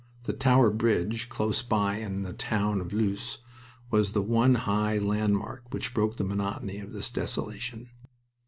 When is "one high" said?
4.23-4.97